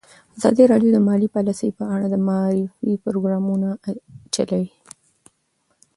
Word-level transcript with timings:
ازادي 0.37 0.63
راډیو 0.71 0.91
د 0.93 0.99
مالي 1.07 1.27
پالیسي 1.35 1.69
په 1.77 1.83
اړه 1.93 2.05
د 2.09 2.15
معارفې 2.27 2.91
پروګرامونه 3.05 3.69
چلولي. 4.33 4.69